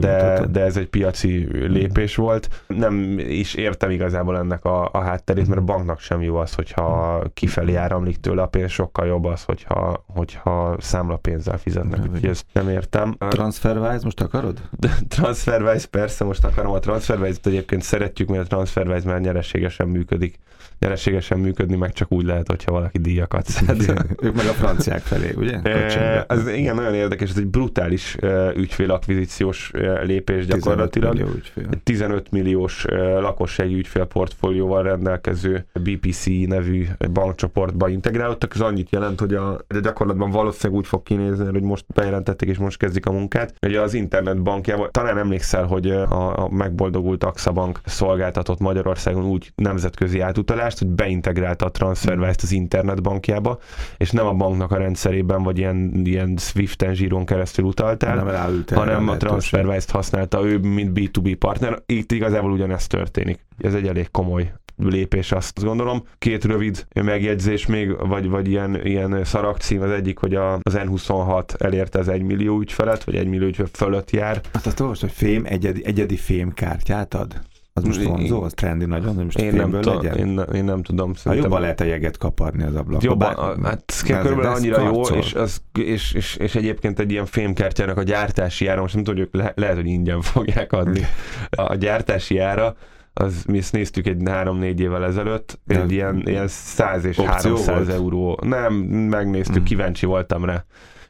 de, 0.00 0.46
de 0.50 0.60
ez 0.60 0.76
egy 0.76 0.86
piaci 0.86 1.48
lépés 1.66 2.20
mm. 2.20 2.22
volt. 2.22 2.64
Nem 2.66 3.18
is 3.18 3.54
értem 3.54 3.90
igazából 3.90 4.38
ennek 4.38 4.64
a, 4.64 4.88
a 4.92 4.98
hátterét, 4.98 5.46
mert 5.46 5.60
a 5.60 5.64
banknak 5.64 6.00
sem 6.00 6.22
jó 6.22 6.36
az, 6.36 6.54
hogyha 6.54 7.22
kifelé 7.34 7.74
áramlik 7.74 8.16
tőle 8.16 8.42
a 8.42 8.46
pénz, 8.46 8.70
sokkal 8.70 9.06
jobb 9.06 9.24
az, 9.24 9.42
hogyha, 9.42 10.04
hogyha 10.06 10.76
számlapénzzel 10.80 11.58
fizetnek. 11.58 12.00
Úgyhogy 12.00 12.26
ezt 12.26 12.46
nem 12.52 12.68
értem. 12.68 13.16
Transferwise 13.18 14.00
most 14.02 14.20
akarod? 14.20 14.60
Transferwise 15.08 15.86
persze 15.86 16.24
most 16.24 16.44
akarom. 16.44 16.72
A 16.72 16.78
Transferwise-t 16.78 17.46
egyébként 17.46 17.82
szeretjük, 17.82 18.28
mert 18.28 18.42
a 18.42 18.46
Transferwise 18.46 19.08
már 19.08 19.20
nyereségesen 19.20 19.88
működik 19.88 20.38
nyereségesen 20.78 21.38
működni, 21.38 21.76
meg 21.76 21.92
csak 21.92 22.12
úgy 22.12 22.24
lehet, 22.24 22.48
hogyha 22.48 22.72
valaki 22.72 22.98
díjakat 22.98 23.46
szed. 23.46 23.80
ők 24.22 24.34
meg 24.34 24.46
a 24.46 24.52
franciák 24.52 25.02
felé, 25.14 25.32
ugye? 25.36 25.60
E, 25.62 26.24
ez 26.28 26.48
igen, 26.48 26.74
nagyon 26.74 26.94
érdekes, 26.94 27.30
ez 27.30 27.36
egy 27.36 27.46
brutális 27.46 28.16
uh, 28.22 28.56
ügyfélakvizíciós 28.56 29.70
lépés 30.02 30.46
gyakorlatilag. 30.46 31.12
15 31.12 31.14
millió 31.14 31.36
ügyfél. 31.36 31.80
15 31.82 32.30
milliós 32.30 32.84
uh, 32.84 33.20
lakossági 33.20 33.74
ügyfélportfólióval 33.74 34.82
rendelkező 34.82 35.66
BPC 35.72 36.26
nevű 36.46 36.86
bankcsoportba 37.12 37.88
integrálódtak. 37.88 38.54
Ez 38.54 38.60
annyit 38.60 38.90
jelent, 38.90 39.20
hogy 39.20 39.34
a, 39.34 39.58
de 39.68 39.80
gyakorlatban 39.80 40.30
valószínűleg 40.30 40.78
úgy 40.78 40.86
fog 40.86 41.02
kinézni, 41.02 41.44
hogy 41.44 41.62
most 41.62 41.84
bejelentették 41.94 42.48
és 42.48 42.58
most 42.58 42.78
kezdik 42.78 43.06
a 43.06 43.12
munkát. 43.12 43.54
Ugye 43.62 43.80
az 43.80 43.94
internet 43.94 44.42
bankjában, 44.42 44.88
talán 44.90 45.18
emlékszel, 45.18 45.64
hogy 45.64 45.90
a, 45.90 46.44
a 46.44 46.48
megboldogult 46.48 47.24
AXA 47.24 47.52
Bank 47.52 47.80
szolgáltatott 47.84 48.58
Magyarországon 48.58 49.24
úgy 49.24 49.52
nemzetközi 49.54 50.20
átutalást, 50.20 50.78
hogy 50.78 50.88
beintegrálta 50.88 51.66
a 51.66 51.70
TransferWise-t 51.70 52.42
az 52.42 52.52
internetbankjába, 52.52 53.58
és 53.96 54.10
nem 54.10 54.26
a 54.26 54.32
banknak 54.32 54.72
a 54.72 54.76
rendszerében, 55.04 55.42
vagy 55.42 55.58
ilyen, 55.58 56.02
ilyen 56.04 56.36
Swift-en 56.36 56.94
zsíron 56.94 57.24
keresztül 57.24 57.64
utaltál, 57.64 58.16
nem 58.16 58.26
hanem 58.74 59.08
a 59.08 59.16
TransferWise-t 59.16 59.90
használta 59.90 60.44
ő, 60.44 60.58
mint 60.58 60.90
B2B 60.94 61.36
partner. 61.38 61.82
Itt 61.86 62.12
igazából 62.12 62.52
ugyanezt 62.52 62.88
történik. 62.88 63.46
Ez 63.58 63.74
egy 63.74 63.86
elég 63.86 64.10
komoly 64.10 64.52
lépés, 64.76 65.32
azt 65.32 65.64
gondolom. 65.64 66.02
Két 66.18 66.44
rövid 66.44 66.86
megjegyzés 67.02 67.66
még, 67.66 67.96
vagy, 68.06 68.28
vagy 68.28 68.48
ilyen, 68.48 68.86
ilyen 68.86 69.24
szarakcím, 69.24 69.82
az 69.82 69.90
egyik, 69.90 70.18
hogy 70.18 70.34
a, 70.34 70.52
az 70.54 70.78
N26 70.78 71.60
elérte 71.60 71.98
az 71.98 72.08
1 72.08 72.22
millió 72.22 72.60
ügyfelet, 72.60 73.04
vagy 73.04 73.16
1 73.16 73.26
millió 73.26 73.46
ügyfel 73.46 73.66
fölött 73.72 74.10
jár. 74.10 74.40
Hát 74.52 74.66
azt 74.66 74.80
olvasod, 74.80 75.08
hogy 75.08 75.18
fém, 75.18 75.44
egyedi, 75.46 75.84
egyedi 75.84 76.16
fémkártyát 76.16 77.14
ad? 77.14 77.40
Az 77.76 77.84
most 77.84 78.02
vonzó, 78.02 78.42
az 78.42 78.52
trendi 78.52 78.84
nagyon, 78.84 79.14
hogy 79.14 79.24
most 79.24 79.38
én 79.38 79.54
nem, 79.54 79.70
tudom, 79.70 79.96
legyen? 79.96 80.16
én, 80.16 80.26
ne- 80.26 80.42
én 80.42 80.64
nem 80.64 80.82
tudom. 80.82 81.08
Ha 81.08 81.14
Szerintem 81.16 81.42
jobban 81.42 81.60
lehet 81.60 81.80
a 81.80 81.84
jeget 81.84 82.16
kaparni 82.18 82.62
az 82.62 82.74
ablakba. 82.74 82.98
Jobban, 83.06 83.34
bár- 83.36 83.66
hát 83.66 84.02
körülbelül 84.06 84.52
annyira 84.52 84.82
jó, 84.82 85.00
és, 85.02 85.34
az, 85.34 85.62
és, 85.78 86.12
és, 86.12 86.36
és, 86.36 86.54
egyébként 86.54 86.98
egy 86.98 87.10
ilyen 87.10 87.26
fémkártyának 87.26 87.96
a 87.96 88.02
gyártási 88.02 88.66
ára, 88.66 88.80
most 88.80 88.94
nem 88.94 89.04
tudjuk, 89.04 89.34
le, 89.34 89.52
lehet, 89.56 89.74
hogy 89.76 89.86
ingyen 89.86 90.20
fogják 90.20 90.72
adni. 90.72 91.00
A, 91.50 91.74
gyártási 91.74 92.38
ára, 92.38 92.76
az, 93.14 93.44
mi 93.46 93.58
ezt 93.58 93.72
néztük 93.72 94.06
egy 94.06 94.16
3-4 94.24 94.78
évvel 94.78 95.04
ezelőtt, 95.04 95.58
De- 95.66 95.80
egy 95.82 95.92
ilyen, 95.92 96.22
ilyen 96.24 96.48
100 96.48 97.04
és 97.04 97.18
Opció 97.18 97.50
300 97.50 97.66
volt? 97.66 97.88
euró. 97.88 98.38
Nem, 98.42 98.74
megnéztük, 98.74 99.60
Mm. 99.60 99.64
kíváncsi 99.64 100.06
voltam 100.06 100.44
rá. 100.44 100.64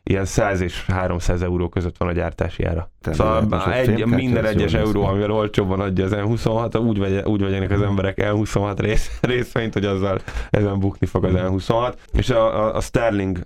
Ilyen 0.07 0.25
100 0.25 0.61
és 0.61 0.85
300 0.87 1.43
euró 1.43 1.69
között 1.69 1.97
van 1.97 2.09
a 2.09 2.13
gyártási 2.13 2.65
ára. 2.65 2.91
Tehát 3.01 3.19
Szóval 3.19 3.61
a 3.61 3.73
egy, 3.73 4.07
minden 4.07 4.45
egyes 4.45 4.75
euró, 4.75 5.01
ki. 5.01 5.07
amivel 5.07 5.31
olcsóbban 5.31 5.81
adja 5.81 6.05
az 6.05 6.13
M26, 6.15 6.87
úgy, 6.87 6.99
vegy, 6.99 7.25
úgy 7.25 7.43
vegyenek 7.43 7.71
az 7.71 7.83
emberek 7.83 8.19
M26 8.21 8.75
rész, 8.79 9.19
részvényt, 9.21 9.73
hogy 9.73 9.85
azzal 9.85 10.19
ezen 10.51 10.79
bukni 10.79 11.07
fog 11.07 11.25
az 11.25 11.33
M26. 11.37 11.95
És 12.13 12.31
a, 12.31 12.65
a, 12.65 12.75
a 12.75 12.81
Sterling 12.81 13.39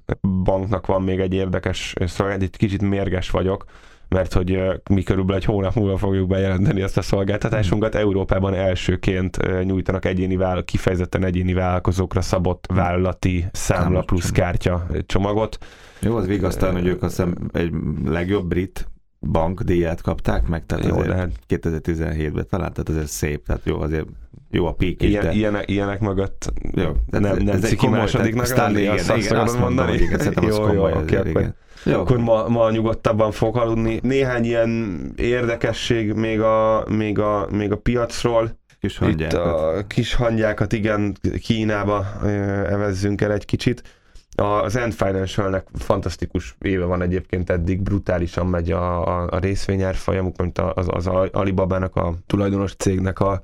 banknak 0.42 0.86
van 0.86 1.02
még 1.02 1.20
egy 1.20 1.34
érdekes 1.34 1.94
szolgálat, 2.00 2.42
egy 2.42 2.56
kicsit 2.56 2.82
mérges 2.82 3.30
vagyok, 3.30 3.64
mert 4.08 4.32
hogy 4.32 4.58
mi 4.90 5.02
körülbelül 5.02 5.40
egy 5.40 5.44
hónap 5.44 5.74
múlva 5.74 5.96
fogjuk 5.96 6.28
bejelenteni 6.28 6.82
ezt 6.82 6.96
a 6.96 7.02
szolgáltatásunkat. 7.02 7.94
Európában 7.94 8.54
elsőként 8.54 9.64
nyújtanak 9.64 10.04
egyéni 10.04 10.36
vállal, 10.36 10.64
kifejezetten 10.64 11.24
egyéni 11.24 11.52
vállalkozókra 11.52 12.20
szabott 12.20 12.66
vállalati 12.74 13.44
számla 13.52 14.00
plusz 14.00 14.30
kártya 14.30 14.86
csomagot. 15.06 15.58
Jó, 16.00 16.16
az 16.16 16.26
vigasztalán, 16.26 16.74
hogy 16.74 16.86
ők 16.86 17.02
azt 17.02 17.16
hiszem 17.16 17.34
egy 17.52 17.72
legjobb 18.04 18.48
brit 18.48 18.88
bankdíját 19.20 20.00
kapták 20.00 20.46
meg, 20.46 20.66
tehát 20.66 20.86
Jó, 20.86 20.98
azért 20.98 21.16
hát 21.16 21.30
2017-ben 21.48 22.46
talán, 22.50 22.72
tehát 22.72 22.88
azért 22.88 23.06
szép, 23.06 23.46
tehát 23.46 23.62
jó, 23.64 23.80
azért 23.80 24.06
jó 24.50 24.66
a 24.66 24.72
pík 24.72 25.02
is, 25.02 25.08
ilyen, 25.08 25.22
de... 25.22 25.32
ilyenek, 25.32 25.70
ilyenek 25.70 26.00
mögött 26.00 26.52
Jó, 26.74 26.92
nem, 27.06 27.22
nem 27.22 27.48
ez 27.48 27.64
egy 27.64 27.76
komoly- 27.76 27.98
másodiknak 27.98 28.56
lenni, 28.56 28.80
igen, 28.80 28.92
azt, 28.92 29.16
igen, 29.16 29.36
azt 29.36 29.58
mondom, 29.58 29.60
mondani? 29.60 29.90
hogy 29.90 30.00
igen, 30.00 30.18
szerintem 30.18 30.44
az 30.44 30.56
jó, 30.56 30.62
komoly 30.62 30.90
jó, 30.90 30.96
azért, 30.96 31.12
akkor, 31.12 31.40
igen. 31.40 31.54
Jó, 31.84 32.00
akkor 32.00 32.16
ma, 32.16 32.48
ma 32.48 32.70
nyugodtabban 32.70 33.30
fog 33.30 33.56
aludni. 33.56 33.98
Néhány 34.02 34.44
ilyen 34.44 35.02
érdekesség 35.16 36.12
még 36.12 36.40
a, 36.40 36.84
még 36.88 37.18
a, 37.18 37.46
még 37.50 37.72
a 37.72 37.76
piacról. 37.76 38.58
kis 38.80 38.92
Itt 38.94 38.98
hangyákat. 38.98 39.38
a 39.38 39.86
kis 39.86 40.14
hangyákat, 40.14 40.72
igen, 40.72 41.16
Kínába 41.40 42.06
evezzünk 42.68 43.20
el 43.20 43.32
egy 43.32 43.44
kicsit. 43.44 43.82
Az 44.36 44.76
End 44.76 44.92
Financialnek 44.92 45.66
fantasztikus 45.74 46.56
éve 46.60 46.84
van 46.84 47.02
egyébként 47.02 47.50
eddig, 47.50 47.82
brutálisan 47.82 48.46
megy 48.46 48.70
a, 48.70 49.06
a, 49.06 49.26
a 49.30 49.38
részvényárfolyamuk, 49.38 50.40
mint 50.40 50.58
az, 50.58 50.86
az 50.90 51.06
Alibabának, 51.32 51.96
a 51.96 52.14
tulajdonos 52.26 52.74
cégnek 52.74 53.20
a, 53.20 53.40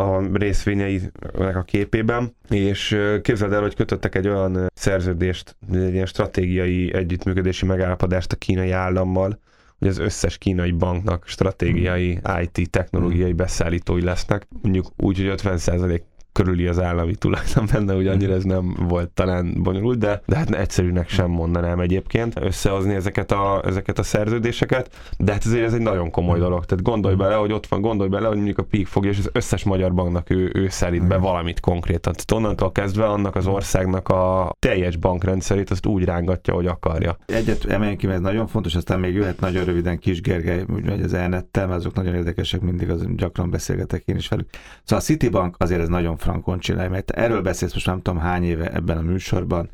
a 0.00 0.22
részvényeinek 0.32 1.56
a 1.56 1.62
képében, 1.62 2.36
és 2.48 2.98
képzeld 3.22 3.52
el, 3.52 3.60
hogy 3.60 3.74
kötöttek 3.74 4.14
egy 4.14 4.28
olyan 4.28 4.66
szerződést, 4.74 5.56
egy 5.72 5.92
ilyen 5.92 6.06
stratégiai 6.06 6.94
együttműködési 6.94 7.66
megállapodást 7.66 8.32
a 8.32 8.36
kínai 8.36 8.70
állammal, 8.70 9.38
hogy 9.78 9.88
az 9.88 9.98
összes 9.98 10.38
kínai 10.38 10.70
banknak 10.70 11.26
stratégiai 11.26 12.20
IT 12.42 12.70
technológiai 12.70 13.32
beszállítói 13.32 14.02
lesznek, 14.02 14.46
mondjuk 14.62 14.86
úgy, 14.96 15.16
hogy 15.16 15.40
50% 15.42 16.00
körüli 16.32 16.66
az 16.66 16.80
állami 16.80 17.14
tulajdon 17.14 17.68
benne, 17.72 17.94
hogy 17.94 18.06
annyira 18.06 18.34
ez 18.34 18.44
nem 18.44 18.76
volt 18.88 19.08
talán 19.08 19.62
bonyolult, 19.62 19.98
de, 19.98 20.22
de 20.26 20.36
hát 20.36 20.50
egyszerűnek 20.50 21.08
sem 21.08 21.30
mondanám 21.30 21.80
egyébként 21.80 22.40
összehozni 22.40 22.94
ezeket 22.94 23.32
a, 23.32 23.62
ezeket 23.66 23.98
a 23.98 24.02
szerződéseket, 24.02 24.90
de 25.18 25.32
hát 25.32 25.44
azért 25.44 25.64
ez 25.64 25.72
egy 25.72 25.80
nagyon 25.80 26.10
komoly 26.10 26.38
dolog. 26.38 26.64
Tehát 26.64 26.84
gondolj 26.84 27.14
bele, 27.14 27.34
hogy 27.34 27.52
ott 27.52 27.66
van, 27.66 27.80
gondolj 27.80 28.08
bele, 28.08 28.26
hogy 28.26 28.36
mondjuk 28.36 28.58
a 28.58 28.62
PIK 28.62 28.86
fogja, 28.86 29.10
és 29.10 29.18
az 29.18 29.30
összes 29.32 29.64
magyar 29.64 29.94
banknak 29.94 30.30
ő, 30.30 30.50
ő 30.54 30.68
szállít 30.68 31.06
be 31.06 31.16
valamit 31.16 31.60
konkrétan. 31.60 32.12
Tehát 32.12 32.32
onnantól 32.32 32.72
kezdve 32.72 33.06
annak 33.06 33.36
az 33.36 33.46
országnak 33.46 34.08
a 34.08 34.54
teljes 34.58 34.96
bankrendszerét 34.96 35.70
azt 35.70 35.86
úgy 35.86 36.04
rángatja, 36.04 36.54
hogy 36.54 36.66
akarja. 36.66 37.16
Egyet 37.26 37.64
emeljünk 37.64 37.98
ki, 37.98 38.06
mert 38.06 38.18
ez 38.18 38.24
nagyon 38.24 38.46
fontos, 38.46 38.74
aztán 38.74 39.00
még 39.00 39.14
jöhet 39.14 39.40
nagyon 39.40 39.64
röviden 39.64 39.98
Kis 39.98 40.20
Gergely, 40.20 40.64
úgyhogy 40.74 41.02
az 41.02 41.14
elnettel, 41.14 41.66
mert 41.66 41.78
azok 41.78 41.94
nagyon 41.94 42.14
érdekesek, 42.14 42.60
mindig 42.60 42.90
az 42.90 43.06
gyakran 43.16 43.50
beszélgetek 43.50 44.02
én 44.04 44.16
is 44.16 44.28
velük. 44.28 44.48
Szóval 44.84 44.98
a 44.98 45.06
Citibank 45.06 45.54
azért 45.58 45.80
ez 45.80 45.88
nagyon 45.88 46.16
frankon 46.20 46.58
csinálja, 46.58 46.90
mert 46.90 47.10
erről 47.10 47.42
beszélsz 47.42 47.72
most 47.72 47.86
nem 47.86 48.00
tudom 48.02 48.18
hány 48.20 48.44
éve 48.44 48.72
ebben 48.72 48.96
a 48.96 49.00
műsorban, 49.02 49.68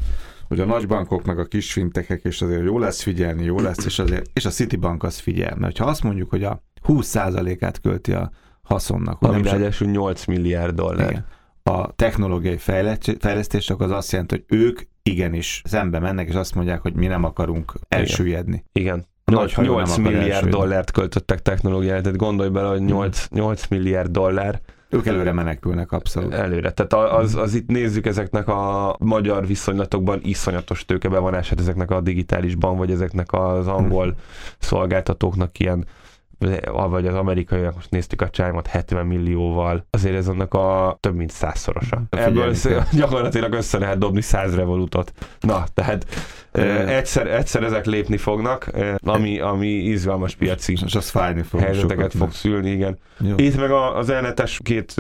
hogy 0.48 0.60
a 0.60 0.64
nagybankok 0.64 1.24
meg 1.24 1.38
a 1.38 1.44
kis 1.44 1.72
fintekek, 1.72 2.20
és 2.24 2.42
azért 2.42 2.64
jó 2.64 2.78
lesz 2.78 3.02
figyelni, 3.02 3.44
jó 3.44 3.58
lesz, 3.60 3.84
és, 3.84 3.98
azért, 3.98 4.30
és 4.32 4.44
a 4.44 4.50
Citibank 4.50 5.02
az 5.02 5.18
figyel. 5.18 5.56
Mert 5.58 5.78
ha 5.78 5.84
azt 5.84 6.02
mondjuk, 6.02 6.30
hogy 6.30 6.44
a 6.44 6.62
20%-át 6.86 7.80
költi 7.80 8.12
a 8.12 8.30
haszonnak, 8.62 9.22
Ami 9.22 9.42
ráadásul 9.42 9.88
8 9.88 10.24
milliárd 10.24 10.74
dollár. 10.74 11.10
igen. 11.10 11.26
A 11.62 11.92
technológiai 11.94 12.56
fejlett- 12.56 13.16
fejlesztés 13.20 13.70
akkor 13.70 13.86
az 13.86 13.92
azt 13.92 14.12
jelenti, 14.12 14.34
hogy 14.34 14.58
ők 14.58 14.80
igenis 15.02 15.62
szembe 15.64 15.98
mennek, 15.98 16.28
és 16.28 16.34
azt 16.34 16.54
mondják, 16.54 16.80
hogy 16.80 16.94
mi 16.94 17.06
nem 17.06 17.24
akarunk 17.24 17.72
elsüllyedni. 17.88 18.64
Igen. 18.72 19.04
Nagy 19.24 19.36
8, 19.38 19.54
hajó 19.54 19.68
nem 19.68 19.76
8 19.76 19.90
akar 19.90 20.02
milliárd 20.02 20.24
elsüllyedni. 20.30 20.50
dollárt 20.60 20.90
költöttek 20.90 21.42
technológiára, 21.42 22.00
tehát 22.00 22.16
gondolj 22.16 22.48
bele, 22.48 22.68
hogy 22.68 22.80
8, 22.82 23.26
8 23.30 23.66
milliárd 23.68 24.10
dollár 24.10 24.60
Ők 24.88 25.06
előre 25.06 25.32
menekülnek 25.32 25.92
abszolút. 25.92 26.32
előre. 26.32 26.70
Tehát 26.70 27.12
az, 27.12 27.34
az 27.34 27.54
itt 27.54 27.68
nézzük 27.68 28.06
ezeknek 28.06 28.48
a 28.48 28.96
magyar 28.98 29.46
viszonylatokban 29.46 30.20
iszonyatos 30.22 30.84
tőkebevonását 30.84 31.60
ezeknek 31.60 31.90
a 31.90 32.00
digitálisban, 32.00 32.76
vagy 32.76 32.90
ezeknek 32.90 33.32
az 33.32 33.66
angol 33.66 34.14
szolgáltatóknak 34.58 35.58
ilyen 35.58 35.86
vagy 36.90 37.06
az 37.06 37.14
amerikaiak, 37.14 37.74
most 37.74 37.90
néztük 37.90 38.22
a 38.22 38.30
csájmat 38.30 38.66
70 38.66 39.06
millióval, 39.06 39.86
azért 39.90 40.16
ez 40.16 40.28
annak 40.28 40.54
a 40.54 40.96
több 41.00 41.14
mint 41.14 41.30
százszorosa. 41.30 42.02
Ebből 42.10 42.54
gyakorlatilag 42.92 43.52
össze 43.52 43.78
lehet 43.78 43.98
dobni 43.98 44.20
száz 44.20 44.54
revolutot. 44.54 45.12
Na, 45.40 45.64
tehát 45.74 46.06
eh, 46.08 46.20
egyszer, 46.86 47.26
egyszer 47.26 47.62
ezek 47.62 47.86
lépni 47.86 48.16
fognak, 48.16 48.70
ami, 49.00 49.40
ami 49.40 49.68
izgalmas 49.68 50.34
piaci 50.34 50.76
És 50.84 50.94
az 50.94 51.08
fájni 51.08 51.42
fog. 51.42 51.60
helyzeteket 51.60 52.14
fog 52.14 52.32
szülni, 52.32 52.70
igen. 52.70 52.98
Jó. 53.20 53.34
Itt 53.36 53.56
meg 53.56 53.70
az 53.70 54.10
elnetes 54.10 54.60
két 54.62 54.94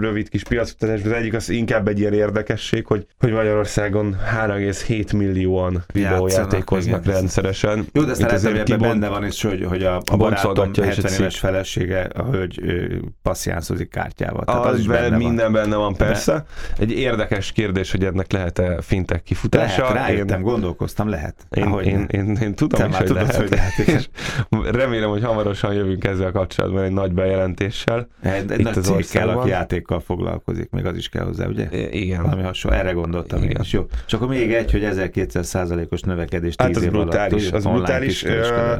rövid 0.00 0.28
kis 0.28 0.42
piacutatás, 0.42 1.02
az 1.04 1.12
egyik 1.12 1.34
az 1.34 1.48
inkább 1.48 1.88
egy 1.88 1.98
ilyen 1.98 2.12
érdekesség, 2.12 2.86
hogy, 2.86 3.06
hogy 3.18 3.32
Magyarországon 3.32 4.16
3,7 4.36 5.16
millióan 5.16 5.84
videójátékoznak 5.92 7.04
igen. 7.04 7.14
rendszeresen. 7.14 7.86
Jó, 7.92 8.02
de 8.02 8.10
aztán 8.10 8.40
lehet, 8.42 8.68
hogy 8.68 8.78
benne 8.78 9.08
van 9.08 9.26
is, 9.26 9.42
hogy, 9.42 9.64
hogy 9.64 9.82
a, 9.82 9.96
a 9.96 10.16
barátom 10.16 10.54
boncolgatja 10.54 10.84
is 10.84 10.98
a 10.98 11.02
70 11.02 11.20
éves 11.20 11.38
felesége, 11.38 12.00
a 12.00 12.22
hölgy 12.22 12.60
ö, 12.62 12.96
passzjánszozik 13.22 13.88
kártyával. 13.88 14.44
Tehát 14.44 14.64
az, 14.64 14.72
az 14.72 14.78
is 14.78 14.86
be, 14.86 15.00
benne 15.00 15.16
minden 15.16 15.52
van. 15.52 15.62
benne 15.62 15.76
van, 15.76 15.94
persze. 15.94 16.44
Egy 16.78 16.92
érdekes 16.92 17.52
kérdés, 17.52 17.90
hogy 17.90 18.04
ennek 18.04 18.32
lehet-e 18.32 18.82
fintek 18.82 19.22
kifutása. 19.22 19.82
Lehet, 19.82 19.96
rájöttem, 19.96 20.38
én, 20.38 20.44
gondolkoztam, 20.80 21.08
lehet. 21.08 21.46
én, 21.50 21.62
Ahogy 21.62 21.86
én, 21.86 22.06
én, 22.10 22.36
én, 22.42 22.54
tudom 22.54 22.78
Te 22.80 22.86
is, 22.86 22.90
már 22.90 23.00
hogy 23.00 23.06
tudod, 23.06 23.22
lehet. 23.22 23.36
hogy 23.36 23.50
lehet. 23.50 23.78
És 23.78 24.08
remélem, 24.80 25.08
hogy 25.08 25.22
hamarosan 25.22 25.74
jövünk 25.74 26.04
ezzel 26.04 26.32
kapcsolatban 26.32 26.82
egy 26.82 26.92
nagy 26.92 27.12
bejelentéssel. 27.12 28.08
Egy, 28.22 28.50
egy 28.50 28.62
nagy 28.62 28.78
az 28.78 28.84
cég 28.86 29.08
kell, 29.08 29.28
aki 29.28 29.48
játékkal 29.48 30.00
foglalkozik, 30.00 30.70
még 30.70 30.84
az 30.86 30.96
is 30.96 31.08
kell 31.08 31.24
hozzá, 31.24 31.46
ugye? 31.46 31.68
I- 31.72 32.02
Igen. 32.02 32.22
Valami 32.22 32.42
hasonló, 32.42 32.76
erre 32.78 32.92
gondoltam 32.92 33.42
én 33.42 33.50
Igen. 33.50 33.62
is. 33.62 33.72
Jó. 33.72 33.86
És 34.06 34.12
akkor 34.12 34.28
még 34.28 34.52
egy, 34.52 34.70
hogy 34.70 34.82
1200%-os 34.84 36.00
növekedés 36.00 36.54
10 36.54 36.66
Hát 36.66 36.76
az 36.76 36.82
év 36.82 36.90
brutális, 36.90 37.42
alatt. 37.50 37.54
az 37.54 37.64
brutális. 37.72 38.24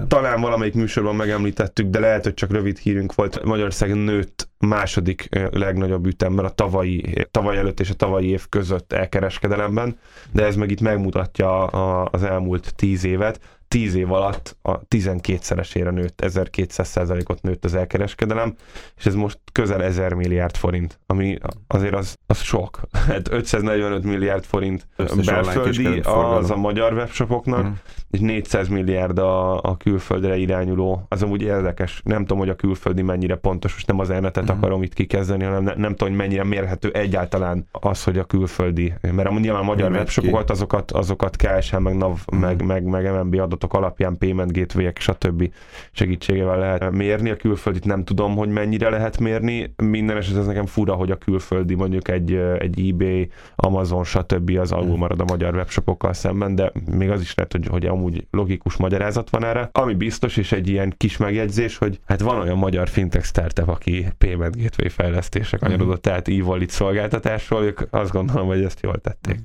Talán 0.08 0.40
valamelyik 0.40 0.74
műsorban 0.74 1.16
megemlítettük, 1.16 1.86
de 1.90 1.98
lehet, 1.98 2.24
hogy 2.24 2.34
csak 2.34 2.52
rövid 2.52 2.78
hírünk 2.78 3.14
volt. 3.14 3.44
Magyarország 3.44 3.94
nőtt 3.94 4.48
második 4.60 5.28
legnagyobb 5.50 6.06
ütemben 6.06 6.44
a 6.44 6.48
tavalyi, 6.48 7.26
tavaly 7.30 7.56
előtt 7.56 7.80
és 7.80 7.90
a 7.90 7.94
tavalyi 7.94 8.28
év 8.28 8.48
között 8.48 8.92
elkereskedelemben, 8.92 9.98
de 10.32 10.44
ez 10.44 10.56
meg 10.56 10.70
itt 10.70 10.80
megmutatja 10.80 11.66
a, 11.66 12.08
az 12.12 12.22
elmúlt 12.22 12.74
tíz 12.74 13.04
évet. 13.04 13.40
Tíz 13.74 13.94
év 13.94 14.12
alatt 14.12 14.56
a 14.62 14.80
12-szeresére 14.86 15.90
nőtt, 15.92 16.20
1200 16.20 17.10
ot 17.10 17.42
nőtt 17.42 17.64
az 17.64 17.74
elkereskedelem, 17.74 18.54
és 18.96 19.06
ez 19.06 19.14
most 19.14 19.38
közel 19.52 19.82
1000 19.82 20.12
milliárd 20.14 20.56
forint, 20.56 21.00
ami 21.06 21.38
azért 21.66 21.94
az, 21.94 22.16
az 22.26 22.40
sok. 22.40 22.80
Hát 23.08 23.32
545 23.32 24.04
milliárd 24.04 24.44
forint 24.44 24.86
Összes 24.96 25.26
belföldi, 25.26 26.00
az 26.00 26.50
a 26.50 26.56
magyar 26.56 26.92
webshopoknak, 26.92 27.62
Mhm. 27.62 27.72
és 28.10 28.18
400 28.20 28.68
milliárd 28.68 29.18
a, 29.18 29.62
a 29.62 29.76
külföldre 29.76 30.36
irányuló. 30.36 31.04
Az 31.08 31.22
amúgy 31.22 31.42
érdekes. 31.42 32.00
Nem 32.04 32.20
tudom, 32.20 32.38
hogy 32.38 32.48
a 32.48 32.54
külföldi 32.54 33.02
mennyire 33.02 33.34
pontos, 33.36 33.72
most 33.72 33.86
nem 33.86 33.98
az 33.98 34.10
elnetet 34.10 34.44
Mhm. 34.44 34.52
akarom 34.56 34.82
itt 34.82 34.94
kikezdeni, 34.94 35.44
hanem 35.44 35.62
ne, 35.62 35.74
nem 35.74 35.90
tudom, 35.90 36.08
hogy 36.08 36.18
mennyire 36.18 36.44
mérhető 36.44 36.90
egyáltalán 36.90 37.66
az, 37.70 38.04
hogy 38.04 38.18
a 38.18 38.24
külföldi. 38.24 38.94
Mert 39.00 39.28
amúgy 39.28 39.40
nyilván 39.40 39.60
a 39.60 39.64
magyar 39.64 39.90
webshopokat, 39.90 40.50
azokat, 40.50 40.90
azokat 40.92 41.36
KSH, 41.36 41.78
meg 41.78 41.96
NAV, 41.96 42.18
Mhm. 42.32 42.40
meg, 42.40 42.64
meg, 42.64 42.84
meg 42.84 43.04
MNB 43.12 43.34
adatok 43.60 43.78
alapján 43.78 44.18
payment 44.18 44.52
gateway-ek, 44.52 44.98
stb. 44.98 45.52
segítségével 45.92 46.58
lehet 46.58 46.90
mérni. 46.90 47.30
A 47.30 47.36
külföldit 47.36 47.84
nem 47.84 48.04
tudom, 48.04 48.36
hogy 48.36 48.48
mennyire 48.48 48.90
lehet 48.90 49.18
mérni. 49.18 49.74
Minden 49.76 50.16
esetben 50.16 50.40
ez 50.40 50.46
nekem 50.46 50.66
fura, 50.66 50.94
hogy 50.94 51.10
a 51.10 51.16
külföldi 51.16 51.74
mondjuk 51.74 52.08
egy, 52.08 52.34
egy 52.58 52.88
eBay, 52.88 53.30
Amazon, 53.56 54.04
stb. 54.04 54.58
az 54.60 54.72
alul 54.72 54.96
marad 54.96 55.20
a 55.20 55.24
magyar 55.24 55.54
webshopokkal 55.54 56.12
szemben, 56.12 56.54
de 56.54 56.72
még 56.90 57.10
az 57.10 57.20
is 57.20 57.34
lehet, 57.34 57.52
hogy, 57.52 57.66
hogy 57.66 57.86
amúgy 57.86 58.26
logikus 58.30 58.76
magyarázat 58.76 59.30
van 59.30 59.44
erre. 59.44 59.68
Ami 59.72 59.94
biztos, 59.94 60.36
és 60.36 60.52
egy 60.52 60.68
ilyen 60.68 60.94
kis 60.96 61.16
megjegyzés, 61.16 61.76
hogy 61.76 62.00
hát 62.06 62.20
van 62.20 62.40
olyan 62.40 62.58
magyar 62.58 62.88
fintech 62.88 63.24
startup, 63.24 63.68
aki 63.68 64.06
payment 64.18 64.62
gateway 64.62 64.88
fejlesztésre 64.88 65.58
kanyarodott, 65.58 66.02
tehát 66.02 66.28
e-wallet 66.28 66.70
szolgáltatásról, 66.70 67.62
ők 67.62 67.80
azt 67.90 68.12
gondolom, 68.12 68.46
hogy 68.46 68.64
ezt 68.64 68.80
jól 68.82 68.98
tették. 68.98 69.38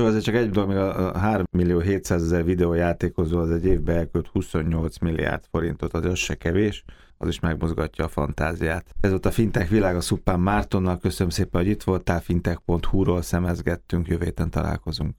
Jó, 0.00 0.06
azért 0.06 0.24
csak 0.24 0.34
egy 0.34 0.50
dolog, 0.50 0.68
még 0.68 0.78
a 0.78 1.18
3 1.18 1.44
millió 1.50 1.78
700 1.78 2.22
ezer 2.22 2.44
videójátékozó 2.44 3.38
az 3.38 3.50
egy 3.50 3.64
évben 3.64 3.96
elkölt 3.96 4.26
28 4.26 4.98
milliárd 4.98 5.44
forintot, 5.50 5.92
az, 5.92 6.18
se 6.18 6.34
kevés, 6.34 6.84
az 7.18 7.28
is 7.28 7.40
megmozgatja 7.40 8.04
a 8.04 8.08
fantáziát. 8.08 8.94
Ez 9.00 9.10
volt 9.10 9.26
a 9.26 9.30
Fintech 9.30 9.70
világ 9.70 9.96
a 9.96 10.00
Szuppán 10.00 10.40
Mártonnal, 10.40 10.98
köszönöm 10.98 11.30
szépen, 11.30 11.60
hogy 11.60 11.70
itt 11.70 11.82
voltál, 11.82 12.20
fintech.hu-ról 12.20 13.22
szemezgettünk, 13.22 14.08
jövő 14.08 14.24
héten 14.24 14.50
találkozunk. 14.50 15.14